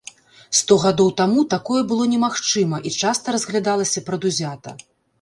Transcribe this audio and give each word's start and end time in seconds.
Сто 0.59 0.77
гадоў 0.83 1.11
таму 1.21 1.43
такое 1.53 1.83
было 1.93 2.09
немагчыма, 2.15 2.83
і 2.87 2.97
часта 3.05 3.25
разглядалася 3.39 4.07
прадузята. 4.13 4.79